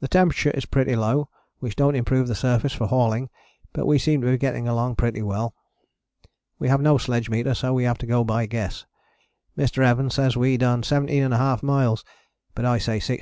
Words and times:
The 0.00 0.08
temperature 0.08 0.50
is 0.50 0.66
pretty 0.66 0.94
low, 0.94 1.30
which 1.58 1.74
dont 1.74 1.96
improve 1.96 2.28
the 2.28 2.34
surface 2.34 2.74
for 2.74 2.86
hauling, 2.86 3.30
but 3.72 3.86
we 3.86 3.98
seem 3.98 4.20
to 4.20 4.26
be 4.26 4.36
getting 4.36 4.68
along 4.68 4.96
pretty 4.96 5.22
well. 5.22 5.54
We 6.58 6.68
have 6.68 6.82
no 6.82 6.98
sledge 6.98 7.30
meter 7.30 7.54
so 7.54 7.72
we 7.72 7.84
have 7.84 7.96
to 8.04 8.06
go 8.06 8.24
by 8.24 8.44
guess. 8.44 8.84
Mr. 9.56 9.82
Evans 9.82 10.14
says 10.16 10.36
we 10.36 10.58
done 10.58 10.82
17½ 10.82 11.62
miles, 11.62 12.04
but 12.54 12.66
I 12.66 12.76
say 12.76 12.98
16½. 12.98 13.16